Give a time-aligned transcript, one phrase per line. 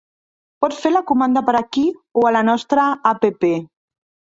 [0.63, 1.85] Pot fer la comanda per aquí,
[2.23, 3.49] o a la nostra app.